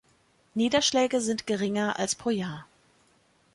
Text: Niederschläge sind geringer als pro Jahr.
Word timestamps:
Niederschläge 0.55 1.21
sind 1.21 1.45
geringer 1.45 1.99
als 1.99 2.15
pro 2.15 2.31
Jahr. 2.31 2.65